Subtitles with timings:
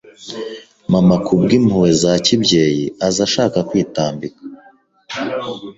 [0.91, 4.41] Mama kubwimpuhwe za kibyeyi aza ashaka kwitambika